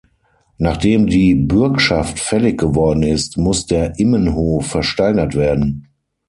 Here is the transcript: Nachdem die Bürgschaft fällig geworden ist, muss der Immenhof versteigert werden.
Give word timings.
Nachdem 0.57 1.05
die 1.05 1.35
Bürgschaft 1.35 2.19
fällig 2.19 2.57
geworden 2.59 3.03
ist, 3.03 3.37
muss 3.37 3.67
der 3.67 3.99
Immenhof 3.99 4.65
versteigert 4.65 5.35
werden. 5.35 5.89